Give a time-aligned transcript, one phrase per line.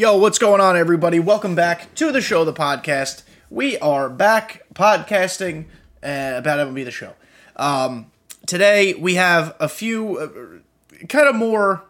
[0.00, 1.20] Yo, what's going on, everybody?
[1.20, 3.22] Welcome back to the show, the podcast.
[3.50, 5.66] We are back podcasting
[6.02, 7.12] uh, about MLB the show.
[7.56, 8.10] Um,
[8.46, 11.84] today we have a few uh, kind of more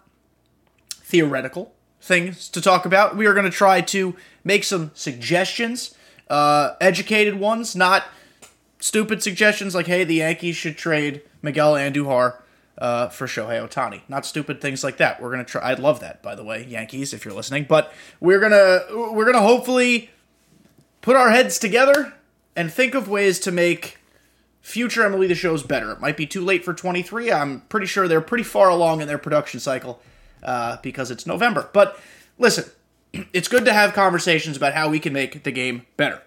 [0.91, 3.17] theoretical things to talk about.
[3.17, 5.95] We are going to try to make some suggestions,
[6.29, 8.07] uh, educated ones, not
[8.81, 12.39] stupid suggestions like, hey, the Yankees should trade Miguel Andujar
[12.81, 14.01] uh, for Shohei Ohtani.
[14.09, 15.21] Not stupid things like that.
[15.21, 15.61] We're gonna try.
[15.61, 17.67] I love that, by the way, Yankees, if you're listening.
[17.69, 20.11] But we're gonna we're gonna hopefully
[21.03, 22.15] put our heads together
[22.57, 23.99] and think of ways to make
[24.61, 25.93] future MLB the shows better.
[25.93, 27.33] It might be too late for 23.
[27.33, 30.03] I'm pretty sure they're pretty far along in their production cycle
[30.43, 31.69] uh, because it's November.
[31.73, 31.99] But
[32.39, 32.71] listen,
[33.33, 36.23] it's good to have conversations about how we can make the game better.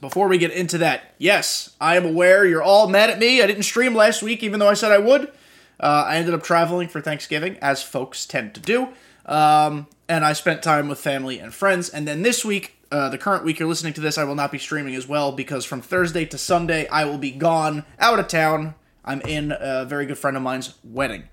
[0.00, 3.40] Before we get into that, yes, I am aware you're all mad at me.
[3.40, 5.32] I didn't stream last week, even though I said I would.
[5.78, 8.88] Uh, I ended up traveling for Thanksgiving, as folks tend to do.
[9.26, 11.88] Um, and I spent time with family and friends.
[11.88, 14.52] And then this week, uh, the current week you're listening to this, I will not
[14.52, 18.28] be streaming as well because from Thursday to Sunday, I will be gone out of
[18.28, 18.74] town.
[19.04, 21.24] I'm in a very good friend of mine's wedding.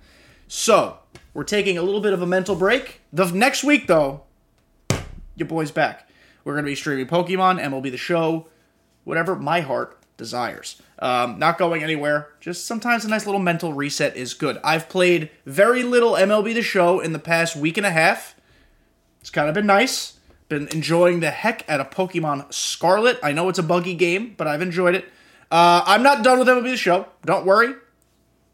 [0.47, 0.99] So,
[1.33, 3.01] we're taking a little bit of a mental break.
[3.11, 4.23] The next week, though,
[5.35, 6.09] your boy's back.
[6.43, 8.47] We're going to be streaming Pokemon, MLB The Show,
[9.03, 10.81] whatever my heart desires.
[10.99, 12.29] Um, not going anywhere.
[12.39, 14.59] Just sometimes a nice little mental reset is good.
[14.63, 18.35] I've played very little MLB The Show in the past week and a half.
[19.21, 20.19] It's kind of been nice.
[20.49, 23.19] Been enjoying the heck out of Pokemon Scarlet.
[23.23, 25.05] I know it's a buggy game, but I've enjoyed it.
[25.51, 27.07] Uh, I'm not done with MLB The Show.
[27.25, 27.73] Don't worry.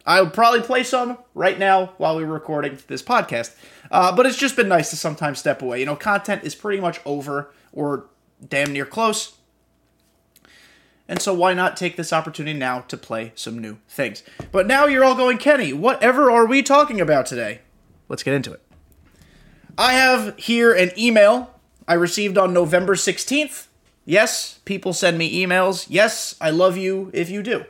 [0.05, 3.55] I'll probably play some right now while we're recording this podcast.
[3.91, 5.79] Uh, but it's just been nice to sometimes step away.
[5.79, 8.07] You know, content is pretty much over or
[8.47, 9.35] damn near close.
[11.09, 14.21] And so why not take this opportunity now to play some new things?
[14.51, 17.61] But now you're all going, Kenny, whatever are we talking about today?
[18.07, 18.61] Let's get into it.
[19.75, 23.65] I have here an email I received on November 16th.
[24.05, 25.87] Yes, people send me emails.
[25.89, 27.65] Yes, I love you if you do.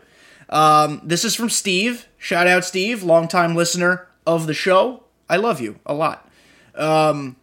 [0.50, 2.10] Um, this is from Steve.
[2.18, 5.04] Shout out, Steve, longtime listener of the show.
[5.30, 6.30] I love you a lot.
[6.76, 7.38] Um,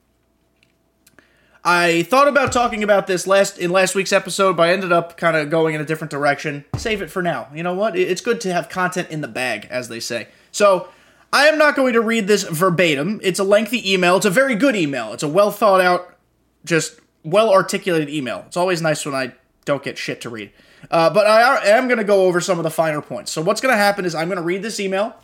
[1.68, 5.16] I thought about talking about this last in last week's episode, but I ended up
[5.16, 6.64] kind of going in a different direction.
[6.76, 7.48] Save it for now.
[7.52, 7.96] You know what?
[7.96, 10.28] It's good to have content in the bag, as they say.
[10.52, 10.88] So
[11.32, 13.18] I am not going to read this verbatim.
[13.20, 14.16] It's a lengthy email.
[14.16, 15.12] It's a very good email.
[15.12, 16.14] It's a well thought out,
[16.64, 18.44] just well articulated email.
[18.46, 19.32] It's always nice when I
[19.64, 20.52] don't get shit to read.
[20.88, 23.32] Uh, but I am going to go over some of the finer points.
[23.32, 25.16] So what's going to happen is I'm going to read this email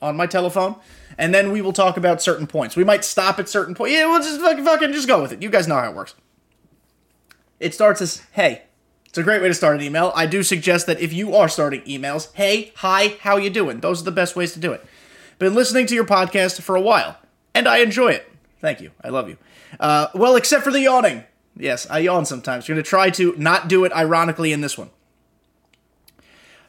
[0.00, 0.76] on my telephone,
[1.16, 2.76] and then we will talk about certain points.
[2.76, 3.94] We might stop at certain points.
[3.94, 5.42] Yeah, we'll just fucking, fucking just go with it.
[5.42, 6.14] You guys know how it works.
[7.60, 8.62] It starts as hey.
[9.06, 10.12] It's a great way to start an email.
[10.14, 13.80] I do suggest that if you are starting emails, hey, hi, how you doing?
[13.80, 14.84] Those are the best ways to do it.
[15.38, 17.16] Been listening to your podcast for a while,
[17.54, 18.30] and I enjoy it.
[18.60, 18.90] Thank you.
[19.02, 19.38] I love you.
[19.80, 21.24] Uh, well, except for the yawning.
[21.56, 22.68] Yes, I yawn sometimes.
[22.68, 24.90] We're going to try to not do it ironically in this one.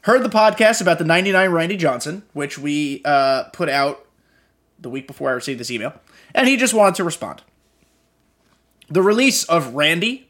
[0.04, 4.06] Heard the podcast about the 99 Randy Johnson, which we uh, put out
[4.80, 5.94] the week before I received this email,
[6.34, 7.44] and he just wanted to respond.
[8.88, 10.30] The release of Randy,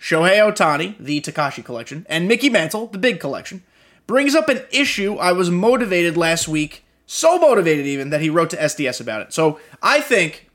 [0.00, 3.64] Shohei Ohtani, the Takashi collection, and Mickey Mantle, the big collection,
[4.06, 8.50] brings up an issue I was motivated last week, so motivated even, that he wrote
[8.50, 9.32] to SDS about it.
[9.32, 10.48] So I think,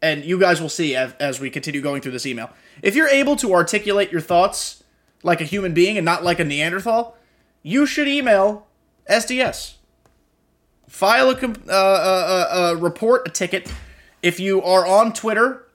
[0.00, 3.08] and you guys will see as, as we continue going through this email, if you're
[3.08, 4.82] able to articulate your thoughts
[5.22, 7.17] like a human being and not like a Neanderthal,
[7.62, 8.66] you should email
[9.08, 9.74] SDS.
[10.88, 13.72] File a, uh, uh, uh, uh, report a ticket
[14.22, 15.66] if you are on Twitter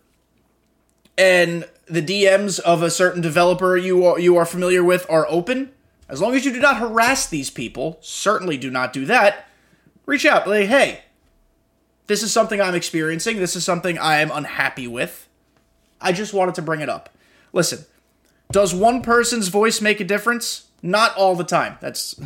[1.17, 5.71] and the DMs of a certain developer you are, you are familiar with are open.
[6.09, 9.47] As long as you do not harass these people, certainly do not do that.
[10.05, 11.01] Reach out, like, hey,
[12.07, 13.37] this is something I'm experiencing.
[13.37, 15.27] This is something I am unhappy with.
[16.01, 17.09] I just wanted to bring it up.
[17.53, 17.85] Listen,
[18.51, 20.67] does one person's voice make a difference?
[20.83, 21.77] Not all the time.
[21.81, 22.19] That's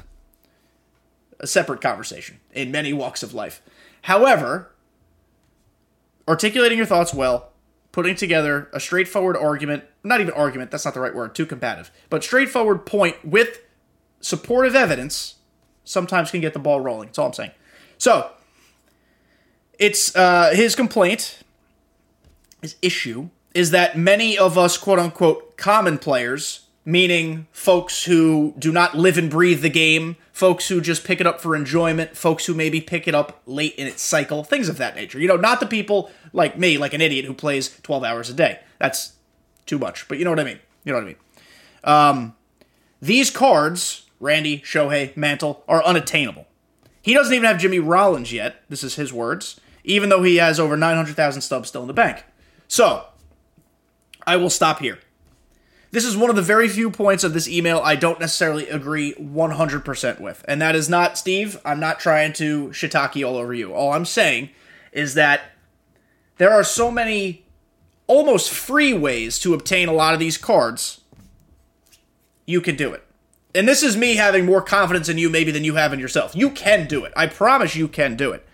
[1.40, 3.62] a separate conversation in many walks of life.
[4.02, 4.72] However,
[6.28, 7.52] articulating your thoughts well,
[7.92, 11.92] putting together a straightforward argument, not even argument, that's not the right word, too combative,
[12.10, 13.62] but straightforward point with
[14.20, 15.36] supportive evidence
[15.84, 17.08] sometimes can get the ball rolling.
[17.08, 17.52] That's all I'm saying.
[18.00, 18.32] So,
[19.80, 21.40] it's uh, his complaint,
[22.62, 28.72] his issue, is that many of us, quote unquote, common players, meaning folks who do
[28.72, 32.46] not live and breathe the game, folks who just pick it up for enjoyment, folks
[32.46, 35.20] who maybe pick it up late in its cycle, things of that nature.
[35.20, 38.34] You know, not the people like me, like an idiot who plays 12 hours a
[38.34, 38.60] day.
[38.80, 39.18] That's
[39.66, 40.60] too much, but you know what I mean.
[40.86, 41.16] You know what I mean.
[41.84, 42.36] Um,
[43.02, 46.48] these cards, Randy, Shohei, Mantle, are unattainable.
[47.02, 48.64] He doesn't even have Jimmy Rollins yet.
[48.70, 52.24] This is his words, even though he has over 900,000 stubs still in the bank.
[52.70, 53.08] So,
[54.26, 55.00] I will stop here.
[55.98, 59.16] This is one of the very few points of this email I don't necessarily agree
[59.16, 60.46] 100% with.
[60.48, 63.74] And that is not, Steve, I'm not trying to shiitake all over you.
[63.74, 64.52] All I'm saying
[64.92, 65.54] is that
[66.38, 67.48] there are so many
[68.06, 71.02] almost free ways to obtain a lot of these cards.
[72.46, 73.04] You can do it.
[73.56, 76.36] And this is me having more confidence in you maybe than you have in yourself.
[76.36, 77.14] You can do it.
[77.16, 78.46] I promise you can do it.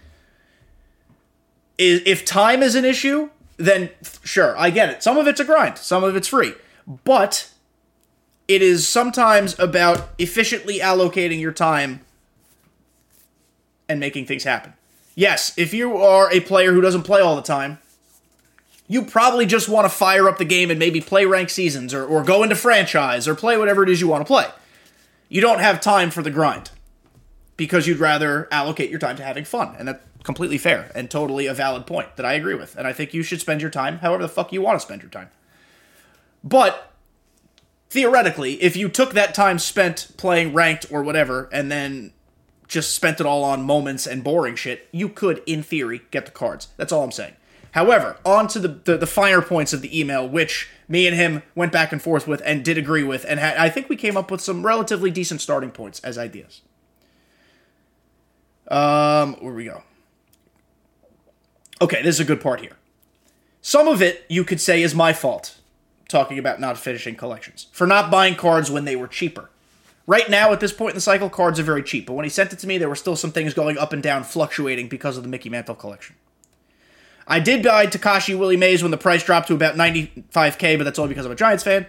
[1.77, 3.89] If time is an issue, then
[4.23, 5.03] sure, I get it.
[5.03, 6.53] Some of it's a grind, some of it's free.
[6.87, 7.51] But
[8.47, 12.01] it is sometimes about efficiently allocating your time
[13.87, 14.73] and making things happen.
[15.15, 17.77] Yes, if you are a player who doesn't play all the time,
[18.87, 22.05] you probably just want to fire up the game and maybe play ranked seasons or,
[22.05, 24.47] or go into franchise or play whatever it is you want to play.
[25.29, 26.71] You don't have time for the grind
[27.55, 29.75] because you'd rather allocate your time to having fun.
[29.79, 32.75] And that's completely fair and totally a valid point that I agree with.
[32.75, 35.01] And I think you should spend your time however the fuck you want to spend
[35.01, 35.29] your time.
[36.43, 36.91] But
[37.89, 42.11] theoretically, if you took that time spent playing ranked or whatever and then
[42.67, 46.31] just spent it all on moments and boring shit, you could, in theory, get the
[46.31, 46.69] cards.
[46.75, 47.35] That's all I'm saying.
[47.71, 51.41] However, on to the, the, the, finer points of the email, which me and him
[51.55, 54.29] went back and forth with and did agree with, and I think we came up
[54.29, 56.61] with some relatively decent starting points as ideas.
[58.67, 59.81] Um, where we go?
[61.81, 62.77] Okay, this is a good part here.
[63.61, 65.57] Some of it you could say is my fault,
[66.13, 69.49] talking about not finishing collections, for not buying cards when they were cheaper.
[70.07, 72.29] Right now, at this point in the cycle, cards are very cheap, but when he
[72.29, 75.17] sent it to me, there were still some things going up and down, fluctuating because
[75.17, 76.15] of the Mickey Mantle collection.
[77.27, 80.99] I did buy Takashi Willie Mays when the price dropped to about 95k, but that's
[80.99, 81.85] only because I'm a Giants fan.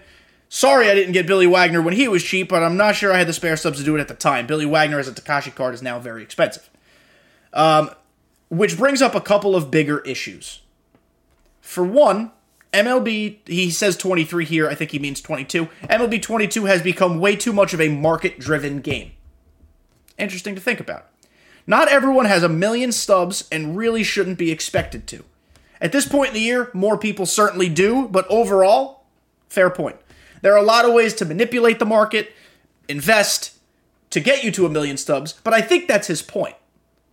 [0.48, 3.18] Sorry I didn't get Billy Wagner when he was cheap, but I'm not sure I
[3.18, 4.46] had the spare stubs to do it at the time.
[4.46, 6.70] Billy Wagner as a Takashi card is now very expensive.
[7.52, 7.90] Um,
[8.48, 10.60] which brings up a couple of bigger issues.
[11.60, 12.30] For one,
[12.74, 15.66] MLB, he says 23 here, I think he means 22.
[15.84, 19.12] MLB 22 has become way too much of a market driven game.
[20.18, 21.06] Interesting to think about.
[21.66, 25.24] Not everyone has a million stubs and really shouldn't be expected to.
[25.80, 29.04] At this point in the year, more people certainly do, but overall,
[29.48, 29.96] fair point.
[30.42, 32.32] There are a lot of ways to manipulate the market,
[32.88, 33.56] invest
[34.10, 36.56] to get you to a million stubs, but I think that's his point.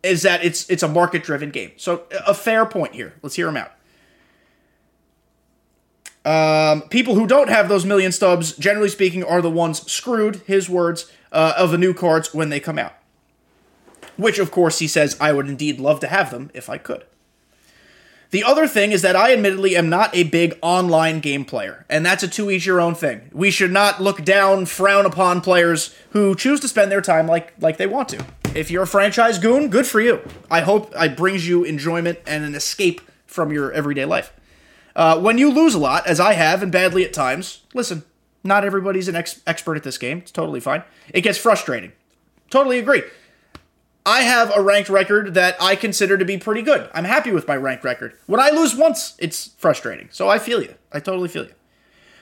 [0.03, 1.71] Is that it's it's a market driven game.
[1.77, 3.13] So a fair point here.
[3.21, 3.71] Let's hear him out.
[6.23, 10.69] Um, people who don't have those million stubs, generally speaking, are the ones screwed, his
[10.69, 12.93] words, uh, of the new cards when they come out.
[14.17, 17.05] Which, of course, he says, I would indeed love to have them if I could.
[18.31, 22.05] The other thing is that I admittedly am not a big online game player, and
[22.05, 23.29] that's a to each your own thing.
[23.33, 27.53] We should not look down, frown upon players who choose to spend their time like
[27.59, 28.25] like they want to.
[28.55, 30.21] If you're a franchise goon, good for you.
[30.49, 34.31] I hope it brings you enjoyment and an escape from your everyday life.
[34.95, 38.03] Uh, when you lose a lot, as I have, and badly at times, listen,
[38.43, 40.19] not everybody's an ex- expert at this game.
[40.19, 40.83] It's totally fine.
[41.13, 41.91] It gets frustrating.
[42.49, 43.03] Totally agree.
[44.05, 46.89] I have a ranked record that I consider to be pretty good.
[46.93, 48.13] I'm happy with my ranked record.
[48.25, 50.09] When I lose once, it's frustrating.
[50.11, 50.73] So I feel you.
[50.91, 51.53] I totally feel you.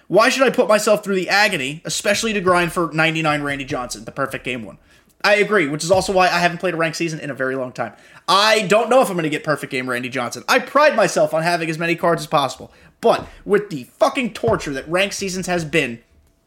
[0.07, 4.03] Why should I put myself through the agony, especially to grind for 99 Randy Johnson,
[4.05, 4.77] the perfect game one?
[5.23, 7.55] I agree, which is also why I haven't played a ranked season in a very
[7.55, 7.93] long time.
[8.27, 10.43] I don't know if I'm going to get perfect game Randy Johnson.
[10.47, 12.71] I pride myself on having as many cards as possible.
[13.01, 16.01] But with the fucking torture that ranked seasons has been,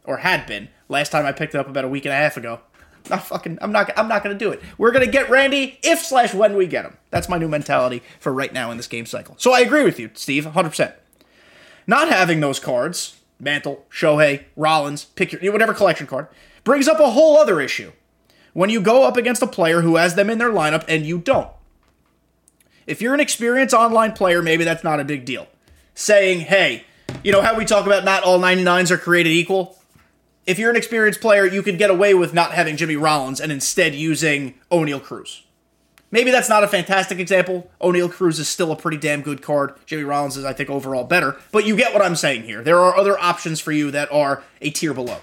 [0.04, 2.36] or had been, last time I picked it up about a week and a half
[2.36, 2.60] ago,
[3.10, 4.62] not fucking, I'm not, I'm not going to do it.
[4.78, 6.96] We're going to get Randy if slash when we get him.
[7.10, 9.34] That's my new mentality for right now in this game cycle.
[9.38, 10.94] So I agree with you, Steve, 100%.
[11.86, 16.28] Not having those cards, Mantle, Shohei, Rollins, pick your, whatever collection card,
[16.64, 17.92] brings up a whole other issue
[18.52, 21.18] when you go up against a player who has them in their lineup and you
[21.18, 21.50] don't.
[22.86, 25.46] If you're an experienced online player, maybe that's not a big deal.
[25.94, 26.84] Saying, hey,
[27.22, 29.78] you know how we talk about not all 99s are created equal?
[30.46, 33.52] If you're an experienced player, you could get away with not having Jimmy Rollins and
[33.52, 35.44] instead using Oneil Cruz.
[36.10, 37.70] Maybe that's not a fantastic example.
[37.80, 39.74] Oneil Cruz is still a pretty damn good card.
[39.86, 41.36] Jimmy Rollins is, I think, overall better.
[41.52, 42.62] But you get what I'm saying here.
[42.62, 45.20] There are other options for you that are a tier below.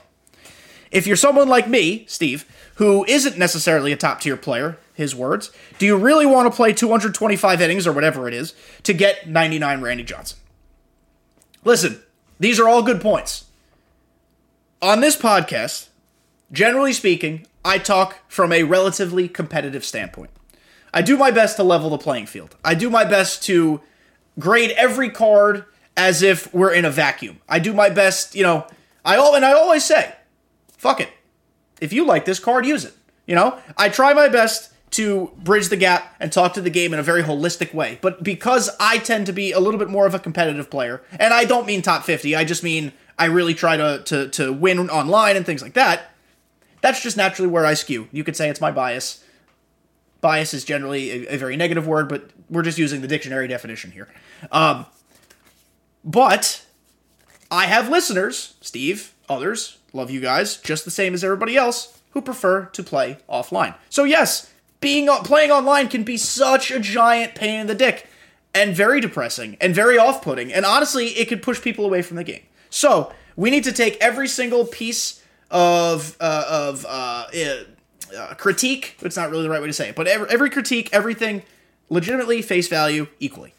[0.89, 2.45] If you're someone like me, Steve,
[2.79, 6.71] who isn't necessarily a top tier player, his words, do you really want to play
[6.71, 10.39] 225 innings or whatever it is to get 99 Randy Johnson?
[11.65, 12.01] Listen,
[12.39, 13.47] these are all good points.
[14.81, 15.89] On this podcast,
[16.53, 20.29] generally speaking, I talk from a relatively competitive standpoint.
[20.93, 22.55] I do my best to level the playing field.
[22.63, 23.81] I do my best to
[24.39, 25.65] grade every card
[25.97, 27.41] as if we're in a vacuum.
[27.49, 28.65] I do my best, you know,
[29.03, 30.15] I all and I always say,
[30.77, 31.09] fuck it
[31.81, 32.93] if you like this card, use it.
[33.25, 36.93] You know, I try my best to bridge the gap and talk to the game
[36.93, 37.99] in a very holistic way.
[38.01, 41.33] But because I tend to be a little bit more of a competitive player, and
[41.33, 44.89] I don't mean top 50, I just mean I really try to, to, to win
[44.89, 46.11] online and things like that,
[46.81, 48.07] that's just naturally where I skew.
[48.11, 49.23] You could say it's my bias.
[50.21, 53.91] Bias is generally a, a very negative word, but we're just using the dictionary definition
[53.91, 54.07] here.
[54.51, 54.85] Um,
[56.03, 56.65] but
[57.51, 62.21] I have listeners, Steve, others, love you guys, just the same as everybody else, who
[62.21, 63.75] prefer to play offline.
[63.89, 64.51] So yes,
[64.81, 68.07] being playing online can be such a giant pain in the dick
[68.53, 72.23] and very depressing and very off-putting and honestly it could push people away from the
[72.23, 77.27] game so we need to take every single piece of uh, of uh,
[78.17, 80.89] uh, critique it's not really the right way to say it but every, every critique
[80.91, 81.43] everything
[81.89, 83.53] legitimately face value equally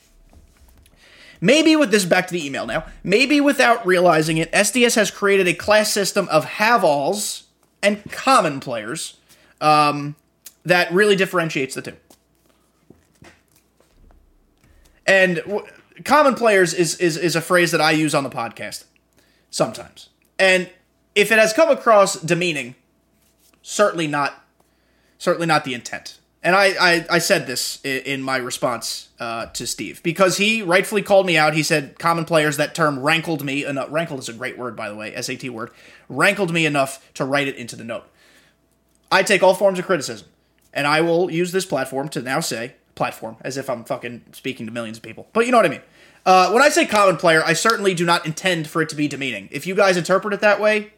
[1.41, 2.85] Maybe with this back to the email now.
[3.03, 7.45] Maybe without realizing it, SDS has created a class system of have-alls
[7.83, 9.17] and common players
[9.61, 10.17] um,
[10.65, 11.97] that really differentiates the two.
[15.07, 15.67] And w-
[16.05, 18.85] common players is, is is a phrase that I use on the podcast
[19.51, 20.11] sometimes.
[20.39, 20.71] And
[21.15, 22.77] if it has come across demeaning,
[23.63, 24.45] certainly not
[25.19, 26.19] certainly not the intent.
[26.43, 31.03] And I, I, I said this in, my response uh, to Steve because he rightfully
[31.03, 31.53] called me out.
[31.53, 32.57] He said common players.
[32.57, 33.89] That term rankled me enough.
[33.91, 35.71] Rankled is a great word, by the way, SAT word.
[36.09, 38.05] Rankled me enough to write it into the note.
[39.13, 40.29] I take all forms of criticism.
[40.73, 44.67] And I will use this platform to now say platform as if I'm fucking speaking
[44.67, 45.29] to millions of people.
[45.33, 45.83] But you know what I mean.
[46.25, 49.09] Uh, when I say common player, I certainly do not intend for it to be
[49.09, 49.49] demeaning.
[49.51, 50.93] If you guys interpret it that way,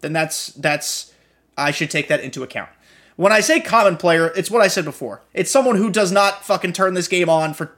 [0.00, 1.12] then that's that's
[1.56, 2.70] I should take that into account.
[3.16, 5.22] When I say common player, it's what I said before.
[5.34, 7.72] It's someone who does not fucking turn this game on for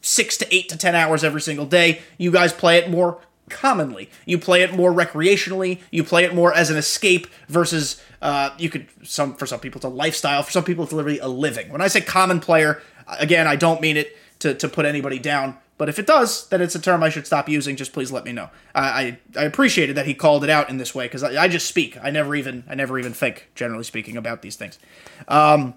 [0.00, 2.02] six to eight to ten hours every single day.
[2.18, 4.10] You guys play it more commonly.
[4.26, 5.80] You play it more recreationally.
[5.90, 9.78] You play it more as an escape versus uh, you could some for some people
[9.78, 10.42] it's a lifestyle.
[10.42, 11.70] For some people it's literally a living.
[11.70, 15.58] When I say common player, again, I don't mean it to to put anybody down.
[15.76, 17.74] But if it does, then it's a term I should stop using.
[17.74, 18.50] Just please let me know.
[18.74, 21.48] I I, I appreciated that he called it out in this way because I, I,
[21.48, 21.98] just speak.
[22.02, 24.78] I never even I never even think, generally speaking, about these things.
[25.26, 25.74] Um,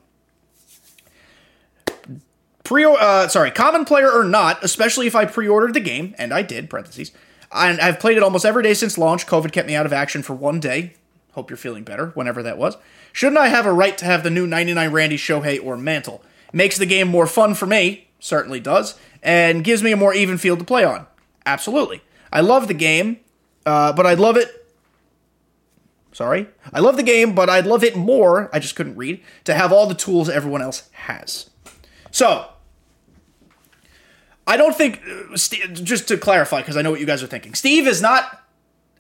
[2.64, 6.44] pre uh, sorry, common player or not, especially if I pre-ordered the game, and I
[6.44, 6.70] did.
[6.70, 7.12] Parentheses.
[7.52, 9.26] And I've played it almost every day since launch.
[9.26, 10.94] COVID kept me out of action for one day.
[11.32, 12.78] Hope you're feeling better, whenever that was.
[13.14, 16.24] Shouldn't I have a right to have the new 99 Randy Shohei or mantle?
[16.52, 20.38] Makes the game more fun for me, certainly does, and gives me a more even
[20.38, 21.06] field to play on.
[21.46, 22.02] Absolutely.
[22.32, 23.20] I love the game,
[23.66, 24.66] uh, but I'd love it.
[26.12, 26.48] Sorry.
[26.74, 29.72] I love the game, but I'd love it more, I just couldn't read, to have
[29.72, 31.50] all the tools everyone else has.
[32.10, 32.50] So,
[34.48, 35.02] I don't think,
[35.36, 38.44] just to clarify, because I know what you guys are thinking, Steve is not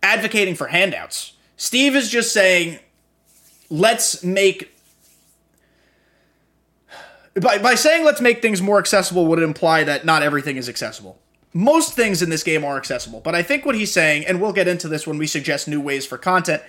[0.04, 1.34] advocating for handouts.
[1.56, 2.80] Steve is just saying,
[3.70, 4.77] let's make.
[7.42, 11.20] By, by saying let's make things more accessible would imply that not everything is accessible.
[11.54, 14.54] Most things in this game are accessible, but I think what he's saying, and we'll
[14.54, 16.62] get into this when we suggest new ways for content,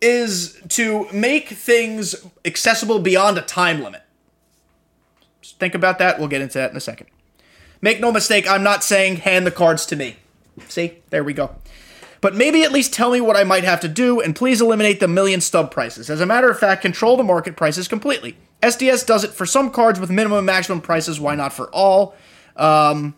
[0.00, 4.02] is to make things accessible beyond a time limit.
[5.40, 6.18] Just think about that.
[6.18, 7.08] We'll get into that in a second.
[7.80, 10.16] Make no mistake, I'm not saying hand the cards to me.
[10.68, 11.56] See, there we go.
[12.20, 15.00] But maybe at least tell me what I might have to do, and please eliminate
[15.00, 16.10] the million stub prices.
[16.10, 18.36] As a matter of fact, control the market prices completely.
[18.66, 21.18] SDS does it for some cards with minimum and maximum prices.
[21.20, 22.14] Why not for all?
[22.56, 23.14] Um,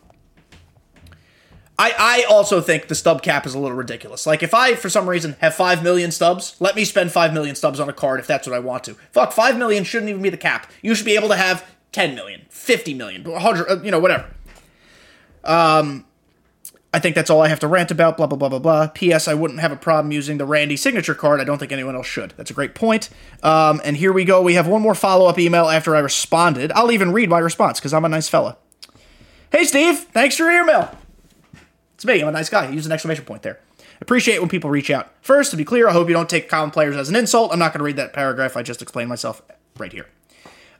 [1.79, 4.27] I, I also think the stub cap is a little ridiculous.
[4.27, 7.55] Like, if I, for some reason, have 5 million stubs, let me spend 5 million
[7.55, 8.95] stubs on a card if that's what I want to.
[9.13, 10.71] Fuck, 5 million shouldn't even be the cap.
[10.83, 14.29] You should be able to have 10 million, 50 million, 100, uh, you know, whatever.
[15.45, 16.05] Um,
[16.93, 18.17] I think that's all I have to rant about.
[18.17, 18.87] Blah blah blah blah blah.
[18.89, 19.29] P.S.
[19.29, 21.41] I wouldn't have a problem using the Randy signature card.
[21.41, 22.33] I don't think anyone else should.
[22.37, 23.11] That's a great point.
[23.43, 24.41] Um, and here we go.
[24.41, 26.73] We have one more follow up email after I responded.
[26.73, 28.57] I'll even read my response because I'm a nice fella.
[29.53, 30.91] Hey Steve, thanks for your email.
[31.95, 32.21] It's me.
[32.21, 32.71] I'm a nice guy.
[32.71, 33.59] Use an exclamation point there.
[34.01, 35.13] Appreciate when people reach out.
[35.21, 37.53] First, to be clear, I hope you don't take common players as an insult.
[37.53, 38.57] I'm not going to read that paragraph.
[38.57, 39.43] I just explained myself
[39.77, 40.07] right here.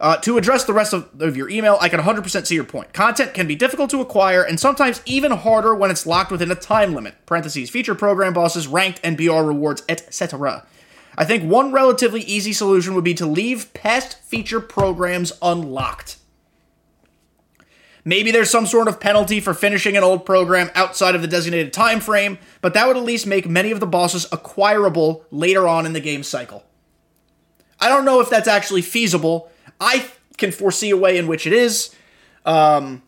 [0.01, 2.93] Uh, to address the rest of, of your email, I can 100% see your point.
[2.93, 6.55] Content can be difficult to acquire and sometimes even harder when it's locked within a
[6.55, 7.15] time limit.
[7.27, 10.65] Parentheses, feature program bosses, ranked and BR rewards, etc.
[11.17, 16.19] I think one relatively easy solution would be to leave past feature programs unlocked.
[18.05, 21.73] Maybe there's some sort of penalty for finishing an old program outside of the designated
[21.73, 25.85] time frame, but that would at least make many of the bosses acquirable later on
[25.85, 26.65] in the game cycle.
[27.81, 31.53] I don't know if that's actually feasible, I can foresee a way in which it
[31.53, 31.95] is.
[32.45, 33.03] Um,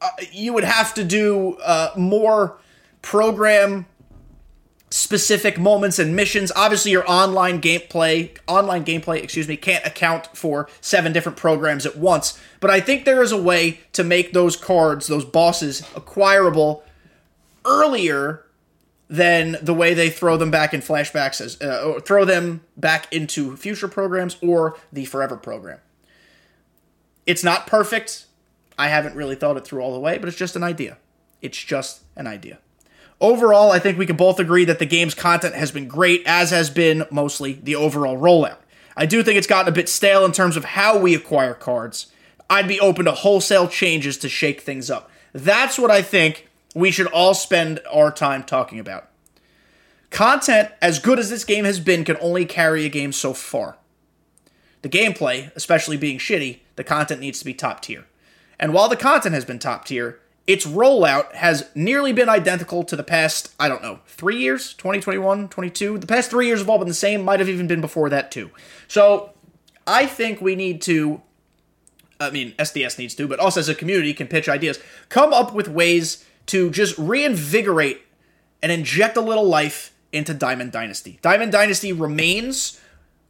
[0.00, 2.58] uh, you would have to do uh, more
[3.02, 3.86] program
[4.90, 6.52] specific moments and missions.
[6.54, 11.96] Obviously, your online gameplay, online gameplay, excuse me, can't account for seven different programs at
[11.96, 12.38] once.
[12.60, 16.84] But I think there is a way to make those cards, those bosses, acquirable
[17.64, 18.44] earlier
[19.12, 23.54] than the way they throw them back in flashbacks as uh, throw them back into
[23.58, 25.78] future programs or the forever program.
[27.26, 28.24] It's not perfect.
[28.78, 30.96] I haven't really thought it through all the way, but it's just an idea.
[31.42, 32.58] It's just an idea.
[33.20, 36.48] Overall, I think we can both agree that the game's content has been great, as
[36.48, 38.56] has been mostly the overall rollout.
[38.96, 42.10] I do think it's gotten a bit stale in terms of how we acquire cards.
[42.48, 45.10] I'd be open to wholesale changes to shake things up.
[45.34, 49.08] That's what I think we should all spend our time talking about.
[50.10, 53.78] Content, as good as this game has been, can only carry a game so far.
[54.82, 58.04] The gameplay, especially being shitty, the content needs to be top tier.
[58.58, 62.96] And while the content has been top tier, its rollout has nearly been identical to
[62.96, 65.98] the past, I don't know, three years, 2021, 22.
[65.98, 68.30] The past three years have all been the same, might have even been before that
[68.30, 68.50] too.
[68.88, 69.32] So
[69.86, 71.22] I think we need to,
[72.18, 75.54] I mean, SDS needs to, but us as a community can pitch ideas, come up
[75.54, 78.00] with ways to just reinvigorate
[78.62, 81.18] and inject a little life into Diamond Dynasty.
[81.22, 82.80] Diamond Dynasty remains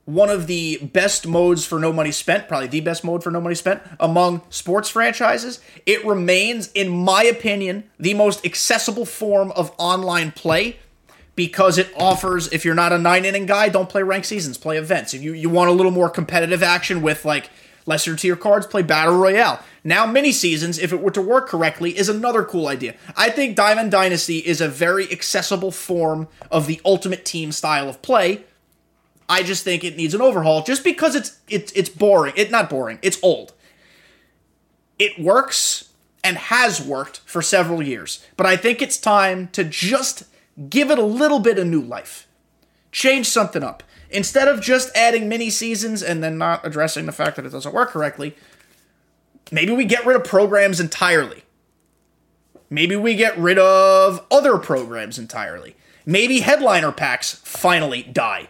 [0.04, 3.40] one of the best modes for no money spent, probably the best mode for no
[3.40, 5.60] money spent among sports franchises.
[5.86, 10.78] It remains, in my opinion, the most accessible form of online play
[11.36, 14.76] because it offers, if you're not a nine inning guy, don't play ranked seasons, play
[14.76, 15.14] events.
[15.14, 17.48] If you, you want a little more competitive action with like
[17.86, 19.60] lesser tier cards, play Battle Royale.
[19.84, 22.94] Now, mini seasons, if it were to work correctly, is another cool idea.
[23.16, 28.02] I think Diamond Dynasty is a very accessible form of the ultimate team style of
[28.02, 28.44] play
[29.32, 32.34] I just think it needs an overhaul just because it's it's it's boring.
[32.36, 32.98] It not boring.
[33.00, 33.54] It's old.
[34.98, 35.88] It works
[36.22, 40.24] and has worked for several years, but I think it's time to just
[40.68, 42.28] give it a little bit of new life.
[42.92, 43.82] Change something up.
[44.12, 47.74] Instead of just adding mini seasons and then not addressing the fact that it doesn't
[47.74, 48.36] work correctly,
[49.50, 51.42] maybe we get rid of programs entirely.
[52.68, 55.76] Maybe we get rid of other programs entirely.
[56.06, 58.48] Maybe headliner packs finally die.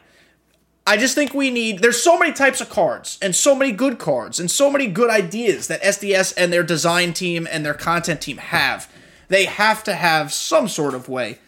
[0.86, 1.78] I just think we need.
[1.78, 5.10] There's so many types of cards, and so many good cards, and so many good
[5.10, 8.92] ideas that SDS and their design team and their content team have.
[9.28, 11.38] They have to have some sort of way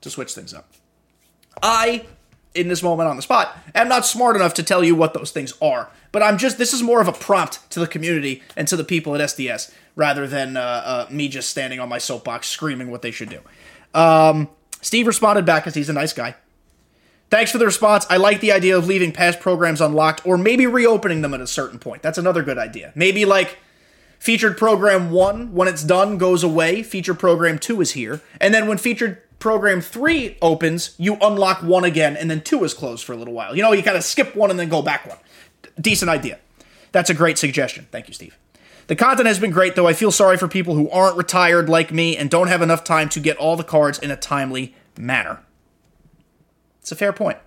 [0.00, 0.72] to switch things up.
[1.62, 2.04] I,
[2.54, 5.30] in this moment on the spot, I'm not smart enough to tell you what those
[5.30, 6.58] things are, but I'm just.
[6.58, 9.72] This is more of a prompt to the community and to the people at SDS
[9.96, 13.40] rather than uh, uh, me just standing on my soapbox screaming what they should do.
[13.98, 14.48] Um,
[14.80, 16.34] Steve responded back because he's a nice guy.
[17.30, 18.04] Thanks for the response.
[18.10, 21.46] I like the idea of leaving past programs unlocked or maybe reopening them at a
[21.46, 22.02] certain point.
[22.02, 22.92] That's another good idea.
[22.94, 23.56] Maybe like
[24.18, 28.68] featured program 1 when it's done goes away, featured program 2 is here, and then
[28.68, 33.12] when featured program 3 opens, you unlock 1 again and then 2 is closed for
[33.12, 33.54] a little while.
[33.54, 35.18] You know, you kind of skip one and then go back one.
[35.80, 36.38] Decent idea.
[36.92, 37.88] That's a great suggestion.
[37.90, 38.38] Thank you, Steve.
[38.86, 41.92] The content has been great, though I feel sorry for people who aren't retired like
[41.92, 45.40] me and don't have enough time to get all the cards in a timely manner.
[46.80, 47.38] It's a fair point.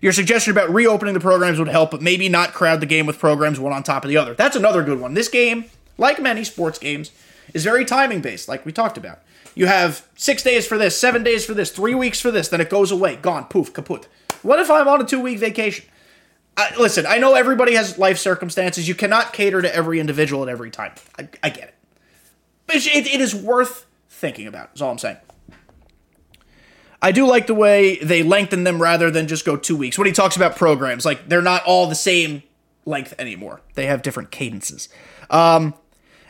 [0.00, 3.18] Your suggestion about reopening the programs would help, but maybe not crowd the game with
[3.18, 4.34] programs one on top of the other.
[4.34, 5.14] That's another good one.
[5.14, 5.64] This game,
[5.98, 7.10] like many sports games,
[7.54, 9.20] is very timing based, like we talked about.
[9.54, 12.60] You have six days for this, seven days for this, three weeks for this, then
[12.60, 14.06] it goes away, gone, poof, kaput.
[14.42, 15.86] What if I'm on a two week vacation?
[16.56, 18.88] I, listen, I know everybody has life circumstances.
[18.88, 20.92] You cannot cater to every individual at every time.
[21.18, 21.74] I, I get it.
[22.66, 25.18] But it, it is worth thinking about, is all I'm saying.
[27.02, 29.98] I do like the way they lengthen them rather than just go two weeks.
[29.98, 32.42] When he talks about programs, like they're not all the same
[32.86, 33.60] length anymore.
[33.74, 34.88] They have different cadences.
[35.28, 35.74] Um,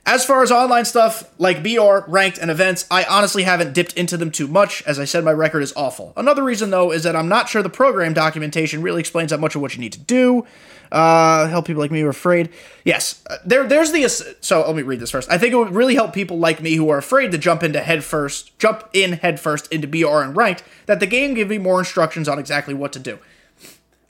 [0.06, 4.16] as far as online stuff like BR, ranked, and events, I honestly haven't dipped into
[4.16, 4.82] them too much.
[4.86, 6.12] As I said, my record is awful.
[6.16, 9.56] Another reason, though, is that I'm not sure the program documentation really explains that much
[9.56, 10.46] of what you need to do.
[10.92, 12.50] Uh, help people like me who are afraid.
[12.84, 13.66] Yes, uh, there.
[13.66, 14.08] There's the.
[14.40, 15.28] So let me read this first.
[15.28, 17.80] I think it would really help people like me who are afraid to jump into
[17.80, 20.62] head first, jump in head first into BR and ranked.
[20.86, 23.18] That the game give me more instructions on exactly what to do.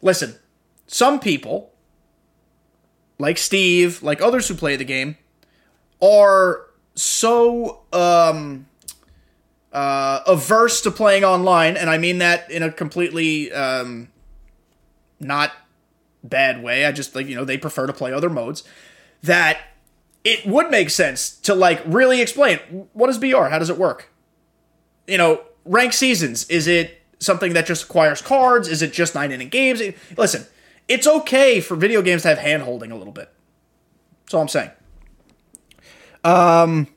[0.03, 0.35] Listen,
[0.87, 1.73] some people,
[3.19, 5.17] like Steve, like others who play the game,
[6.03, 8.67] are so um,
[9.73, 14.09] uh, averse to playing online, and I mean that in a completely um,
[15.21, 15.53] not
[16.23, 16.87] bad way.
[16.87, 18.65] I just like, you know, they prefer to play other modes.
[19.23, 19.59] That
[20.25, 23.45] it would make sense to like really explain what is BR?
[23.45, 24.11] How does it work?
[25.07, 26.49] You know, rank seasons.
[26.49, 28.69] Is it something that just acquires cards?
[28.69, 29.81] Is it just nine inning games?
[30.17, 30.47] Listen,
[30.89, 33.33] it's okay for video games to have hand holding a little bit.
[34.25, 34.71] That's all I'm saying.
[36.27, 36.89] Um,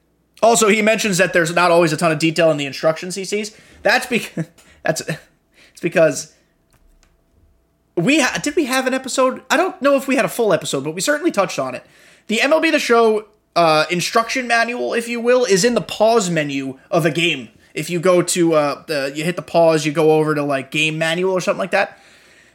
[0.41, 3.25] also, he mentions that there's not always a ton of detail in the instructions he
[3.25, 3.55] sees.
[3.83, 4.47] That's because
[4.83, 6.33] That's it's because
[7.95, 9.43] we ha- did we have an episode.
[9.49, 11.85] I don't know if we had a full episode, but we certainly touched on it.
[12.27, 16.79] The MLB The Show uh, instruction manual, if you will, is in the pause menu
[16.89, 17.49] of a game.
[17.73, 20.71] If you go to uh, the, you hit the pause, you go over to like
[20.71, 21.99] game manual or something like that.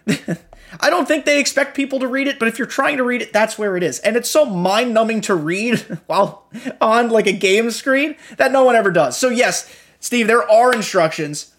[0.81, 3.23] I don't think they expect people to read it, but if you're trying to read
[3.23, 3.99] it, that's where it is.
[4.01, 6.47] And it's so mind numbing to read while
[6.81, 9.17] on like a game screen that no one ever does.
[9.17, 11.55] So, yes, Steve, there are instructions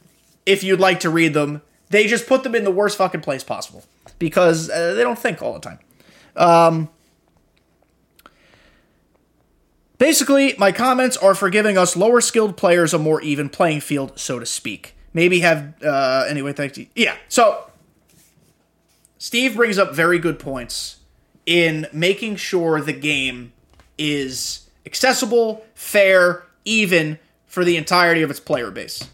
[0.45, 1.61] if you'd like to read them.
[1.89, 3.83] They just put them in the worst fucking place possible
[4.19, 5.79] because uh, they don't think all the time.
[6.35, 6.89] Um,
[9.97, 14.19] basically, my comments are for giving us lower skilled players a more even playing field,
[14.19, 14.95] so to speak.
[15.13, 16.87] Maybe have, uh, anyway, thank you.
[16.95, 17.69] Yeah, so
[19.25, 20.97] Steve brings up very good points
[21.47, 23.51] in making sure the game
[23.97, 29.09] is accessible, fair, even for the entirety of its player base.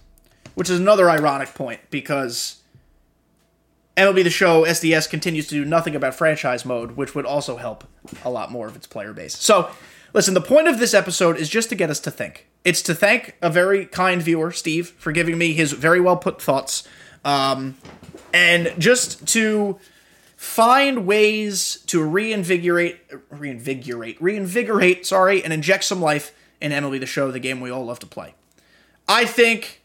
[0.54, 2.62] Which is another ironic point because
[3.95, 7.86] MLB The Show SDS continues to do nothing about franchise mode, which would also help
[8.26, 9.38] a lot more of its player base.
[9.38, 9.71] So,
[10.13, 12.47] listen, the point of this episode is just to get us to think.
[12.65, 16.41] It's to thank a very kind viewer, Steve, for giving me his very well put
[16.41, 16.86] thoughts.
[17.24, 17.78] Um,
[18.34, 19.80] and just to
[20.42, 23.00] find ways to reinvigorate,
[23.30, 27.86] reinvigorate, reinvigorate, sorry, and inject some life in MLB The Show, the game we all
[27.86, 28.34] love to play.
[29.08, 29.84] I think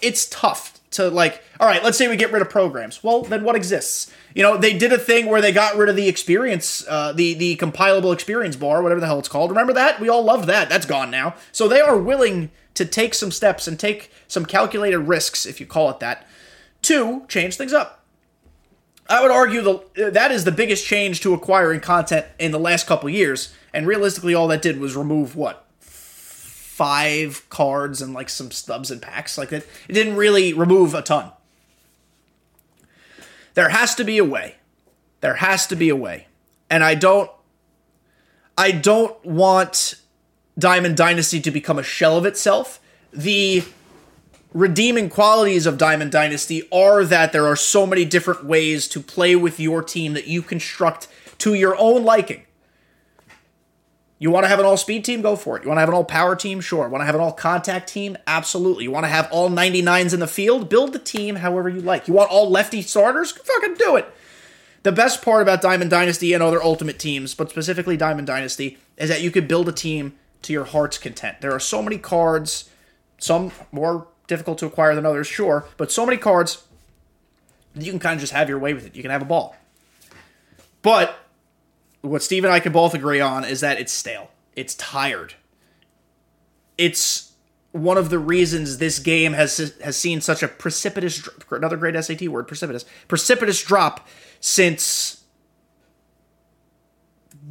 [0.00, 3.04] it's tough to like all right let's say we get rid of programs.
[3.04, 4.10] Well then what exists?
[4.34, 7.34] You know they did a thing where they got rid of the experience uh, the
[7.34, 9.50] the compilable experience bar whatever the hell it's called.
[9.50, 10.00] Remember that?
[10.00, 10.70] We all loved that.
[10.70, 11.34] That's gone now.
[11.52, 15.66] So they are willing to take some steps and take some calculated risks if you
[15.66, 16.26] call it that
[16.82, 18.03] to change things up
[19.08, 22.86] i would argue the, that is the biggest change to acquiring content in the last
[22.86, 25.64] couple years and realistically all that did was remove what
[26.74, 29.64] five cards and like some stubs and packs like that.
[29.88, 31.30] It didn't really remove a ton.
[33.54, 34.56] There has to be a way.
[35.20, 36.26] There has to be a way.
[36.68, 37.30] And I don't
[38.58, 39.94] I don't want
[40.58, 42.80] Diamond Dynasty to become a shell of itself.
[43.12, 43.62] The
[44.54, 49.36] redeeming qualities of Diamond Dynasty are that there are so many different ways to play
[49.36, 52.44] with your team that you construct to your own liking.
[54.20, 55.20] You want to have an all speed team?
[55.20, 55.64] Go for it.
[55.64, 56.60] You want to have an all power team?
[56.60, 56.88] Sure.
[56.88, 58.16] Want to have an all contact team?
[58.28, 58.84] Absolutely.
[58.84, 60.68] You want to have all 99s in the field?
[60.68, 62.06] Build the team however you like.
[62.06, 63.32] You want all lefty starters?
[63.32, 64.08] Fucking do it.
[64.84, 69.08] The best part about Diamond Dynasty and other Ultimate teams, but specifically Diamond Dynasty, is
[69.08, 71.40] that you could build a team to your heart's content.
[71.40, 72.70] There are so many cards,
[73.18, 76.64] some more difficult to acquire than others, sure, but so many cards
[77.76, 78.94] you can kind of just have your way with it.
[78.94, 79.56] You can have a ball.
[80.82, 81.16] But
[82.02, 84.30] what Steve and I can both agree on is that it's stale.
[84.54, 85.34] It's tired.
[86.78, 87.32] It's
[87.72, 92.28] one of the reasons this game has has seen such a precipitous another great SAT
[92.28, 94.06] word precipitous precipitous drop
[94.38, 95.23] since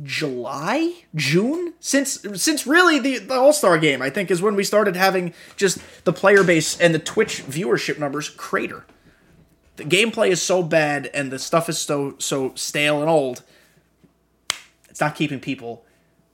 [0.02, 4.64] July June since since really the, the All Star game I think is when we
[4.64, 8.86] started having just the player base and the Twitch viewership numbers crater.
[9.76, 13.44] The gameplay is so bad and the stuff is so so stale and old
[14.94, 15.86] it's not keeping people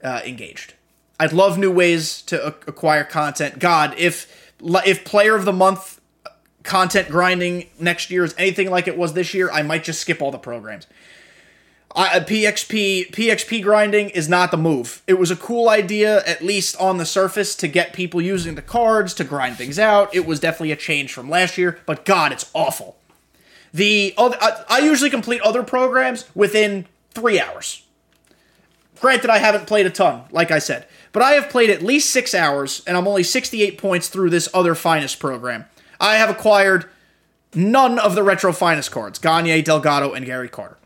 [0.04, 0.74] uh, engaged.
[1.18, 3.58] I'd love new ways to acquire content.
[3.58, 5.98] God, if if player of the month
[6.62, 10.20] content grinding next year is anything like it was this year, I might just skip
[10.20, 10.86] all the programs.
[11.94, 15.02] I, uh, PXP PXP grinding is not the move.
[15.06, 18.62] It was a cool idea, at least on the surface, to get people using the
[18.62, 20.14] cards to grind things out.
[20.14, 22.96] It was definitely a change from last year, but God, it's awful.
[23.74, 27.84] The other, I, I usually complete other programs within three hours.
[29.00, 32.10] Granted, I haven't played a ton, like I said, but I have played at least
[32.10, 35.64] six hours, and I'm only 68 points through this other finest program.
[35.98, 36.84] I have acquired
[37.54, 40.76] none of the retro finest cards Gagne, Delgado, and Gary Carter.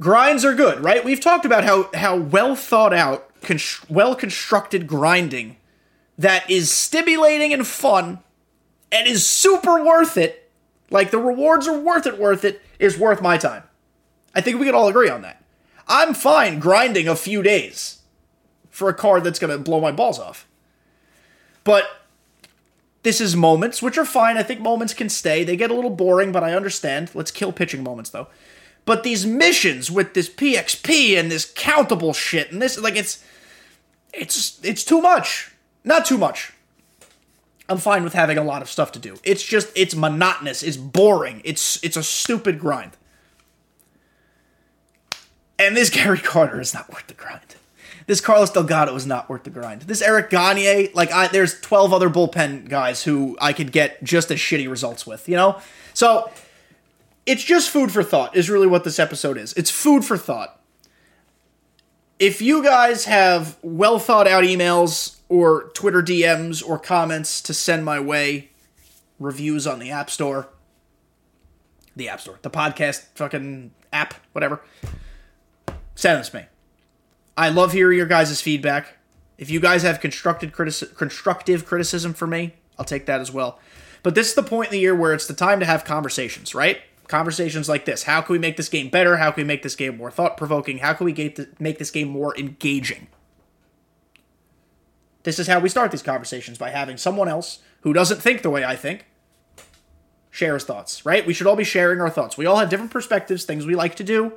[0.00, 1.04] Grinds are good, right?
[1.04, 3.30] We've talked about how, how well thought out,
[3.88, 5.56] well constructed grinding
[6.18, 8.20] that is stimulating and fun
[8.90, 10.50] and is super worth it.
[10.90, 13.64] Like the rewards are worth it, worth it, is worth my time.
[14.34, 15.42] I think we can all agree on that.
[15.86, 18.00] I'm fine grinding a few days
[18.70, 20.48] for a card that's going to blow my balls off.
[21.62, 21.84] But
[23.02, 24.36] this is moments, which are fine.
[24.36, 25.44] I think moments can stay.
[25.44, 27.10] They get a little boring, but I understand.
[27.14, 28.28] Let's kill pitching moments, though.
[28.84, 33.22] But these missions with this PXP and this countable shit and this, like, it's.
[34.16, 35.50] It's it's too much.
[35.82, 36.52] Not too much.
[37.68, 39.16] I'm fine with having a lot of stuff to do.
[39.24, 41.40] It's just it's monotonous, it's boring.
[41.44, 42.92] It's it's a stupid grind.
[45.58, 47.56] And this Gary Carter is not worth the grind.
[48.06, 49.82] this Carlos Delgado is not worth the grind.
[49.82, 54.30] This Eric Gagne, like I, there's 12 other bullpen guys who I could get just
[54.30, 55.58] as shitty results with, you know?
[55.94, 56.30] So
[57.26, 59.52] it's just food for thought is really what this episode is.
[59.54, 60.60] It's food for thought.
[62.18, 67.84] If you guys have well thought out emails or Twitter DMs or comments to send
[67.84, 68.50] my way,
[69.18, 70.48] reviews on the App Store,
[71.96, 74.62] the App Store, the podcast fucking app, whatever,
[75.94, 76.44] send to me.
[77.36, 78.98] I love hearing your guys' feedback.
[79.38, 83.58] If you guys have constructed critici- constructive criticism for me, I'll take that as well.
[84.04, 86.54] But this is the point in the year where it's the time to have conversations,
[86.54, 86.80] right?
[87.08, 88.04] Conversations like this.
[88.04, 89.18] How can we make this game better?
[89.18, 90.78] How can we make this game more thought provoking?
[90.78, 93.08] How can we make this game more engaging?
[95.24, 98.50] This is how we start these conversations by having someone else who doesn't think the
[98.50, 99.06] way I think
[100.30, 101.26] share his thoughts, right?
[101.26, 102.36] We should all be sharing our thoughts.
[102.36, 104.32] We all have different perspectives, things we like to do,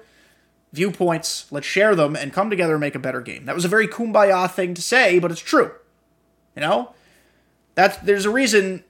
[0.72, 1.52] viewpoints.
[1.52, 3.46] Let's share them and come together and make a better game.
[3.46, 5.72] That was a very kumbaya thing to say, but it's true.
[6.56, 6.94] You know?
[7.76, 8.84] That's there's a reason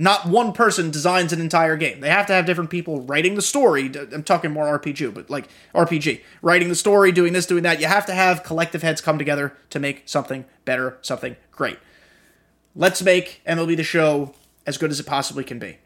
[0.00, 2.00] not one person designs an entire game.
[2.00, 3.92] They have to have different people writing the story.
[4.14, 7.80] I'm talking more RPG, but like RPG, writing the story, doing this, doing that.
[7.80, 11.78] You have to have collective heads come together to make something better, something great.
[12.74, 14.34] Let's make MLB the show
[14.66, 15.76] as good as it possibly can be.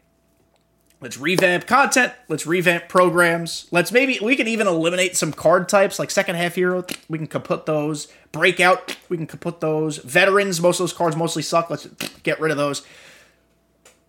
[1.01, 2.13] Let's revamp content.
[2.29, 3.67] Let's revamp programs.
[3.69, 6.85] Let's maybe we can even eliminate some card types like second half hero.
[7.09, 8.07] We can kaput those.
[8.31, 8.95] Breakout.
[9.09, 9.97] We can kaput those.
[9.97, 10.61] Veterans.
[10.61, 11.69] Most of those cards mostly suck.
[11.69, 11.85] Let's
[12.23, 12.81] get rid of those.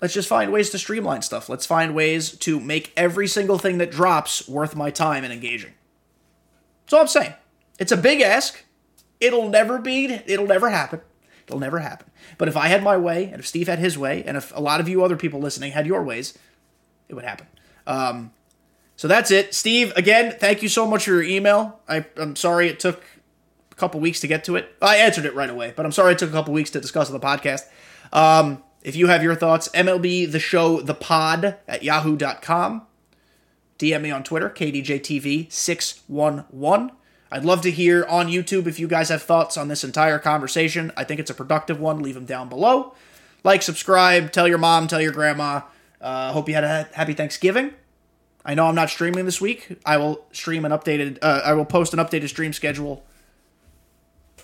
[0.00, 1.48] Let's just find ways to streamline stuff.
[1.48, 5.72] Let's find ways to make every single thing that drops worth my time and engaging.
[6.84, 7.34] That's all I'm saying.
[7.78, 8.64] It's a big ask.
[9.20, 10.20] It'll never be.
[10.26, 11.00] It'll never happen.
[11.46, 12.10] It'll never happen.
[12.38, 14.60] But if I had my way, and if Steve had his way, and if a
[14.60, 16.36] lot of you other people listening had your ways,
[17.08, 17.46] it would happen.
[17.86, 18.32] Um,
[18.96, 19.54] so that's it.
[19.54, 21.80] Steve, again, thank you so much for your email.
[21.88, 23.02] I, I'm sorry it took
[23.70, 24.74] a couple weeks to get to it.
[24.82, 27.10] I answered it right away, but I'm sorry it took a couple weeks to discuss
[27.10, 27.62] on the podcast.
[28.12, 32.86] Um, if you have your thoughts, MLB the show, the pod at yahoo.com.
[33.80, 36.90] DM me on Twitter, KDJTV611.
[37.32, 40.92] I'd love to hear on YouTube if you guys have thoughts on this entire conversation.
[40.96, 42.00] I think it's a productive one.
[42.00, 42.94] Leave them down below.
[43.42, 45.62] Like, subscribe, tell your mom, tell your grandma.
[46.00, 47.72] Uh, hope you had a happy Thanksgiving.
[48.44, 49.80] I know I'm not streaming this week.
[49.84, 51.18] I will stream an updated.
[51.20, 53.04] Uh, I will post an updated stream schedule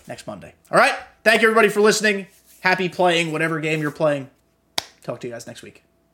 [0.05, 0.53] next Monday.
[0.69, 0.95] All right.
[1.23, 2.27] Thank you everybody for listening.
[2.63, 4.29] Happy playing whatever game you're playing.
[5.03, 5.83] Talk to you guys next week.